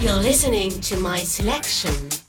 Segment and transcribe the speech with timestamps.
[0.00, 2.25] You're listening to my selection.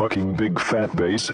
[0.00, 1.30] Motherfucking big fat bass.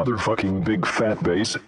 [0.00, 1.58] Motherfucking big fat bass.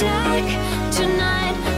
[0.00, 1.69] tonight.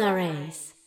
[0.00, 0.31] Race.